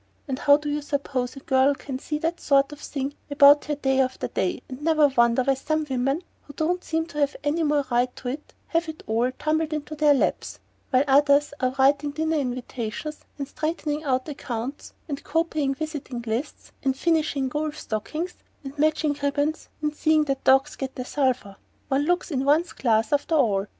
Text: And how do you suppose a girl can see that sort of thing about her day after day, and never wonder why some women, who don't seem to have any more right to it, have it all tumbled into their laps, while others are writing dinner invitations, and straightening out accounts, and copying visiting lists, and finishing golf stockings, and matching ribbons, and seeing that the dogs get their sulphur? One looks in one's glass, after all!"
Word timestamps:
And 0.27 0.39
how 0.39 0.57
do 0.57 0.67
you 0.67 0.81
suppose 0.81 1.35
a 1.35 1.41
girl 1.41 1.75
can 1.75 1.99
see 1.99 2.17
that 2.17 2.39
sort 2.41 2.71
of 2.71 2.79
thing 2.79 3.13
about 3.29 3.65
her 3.65 3.75
day 3.75 3.99
after 3.99 4.27
day, 4.29 4.63
and 4.67 4.81
never 4.81 5.09
wonder 5.09 5.43
why 5.43 5.53
some 5.53 5.85
women, 5.87 6.23
who 6.41 6.53
don't 6.53 6.83
seem 6.83 7.05
to 7.05 7.19
have 7.19 7.35
any 7.43 7.61
more 7.61 7.85
right 7.91 8.09
to 8.15 8.29
it, 8.29 8.55
have 8.69 8.89
it 8.89 9.03
all 9.05 9.31
tumbled 9.37 9.73
into 9.73 9.93
their 9.95 10.15
laps, 10.15 10.57
while 10.89 11.03
others 11.07 11.53
are 11.59 11.75
writing 11.77 12.09
dinner 12.09 12.37
invitations, 12.37 13.19
and 13.37 13.47
straightening 13.47 14.03
out 14.03 14.27
accounts, 14.27 14.93
and 15.07 15.23
copying 15.23 15.75
visiting 15.75 16.19
lists, 16.25 16.71
and 16.81 16.97
finishing 16.97 17.47
golf 17.47 17.77
stockings, 17.77 18.33
and 18.63 18.75
matching 18.79 19.15
ribbons, 19.21 19.69
and 19.83 19.95
seeing 19.95 20.23
that 20.23 20.43
the 20.43 20.49
dogs 20.53 20.75
get 20.77 20.95
their 20.95 21.05
sulphur? 21.05 21.57
One 21.89 22.05
looks 22.05 22.31
in 22.31 22.43
one's 22.43 22.73
glass, 22.73 23.13
after 23.13 23.35
all!" 23.35 23.67